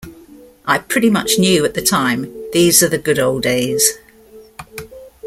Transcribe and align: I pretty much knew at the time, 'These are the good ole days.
I 0.65 0.79
pretty 0.79 1.11
much 1.11 1.37
knew 1.37 1.63
at 1.63 1.75
the 1.75 1.81
time, 1.83 2.33
'These 2.53 2.81
are 2.81 2.89
the 2.89 2.97
good 2.97 3.19
ole 3.19 3.39
days. 3.39 3.99